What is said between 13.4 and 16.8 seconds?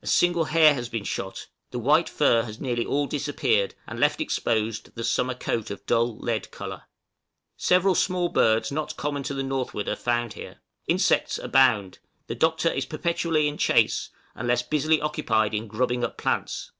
in chase, unless busily occupied in grubbing up plants.